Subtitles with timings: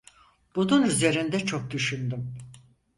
[0.55, 2.35] Bunun üzerinde çok düşündüm.